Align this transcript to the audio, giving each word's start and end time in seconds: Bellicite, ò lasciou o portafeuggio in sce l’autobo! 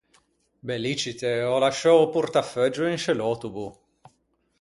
Bellicite, 0.67 1.33
ò 1.53 1.57
lasciou 1.59 1.97
o 1.99 2.11
portafeuggio 2.15 2.85
in 2.91 2.97
sce 3.01 3.13
l’autobo! 3.15 3.63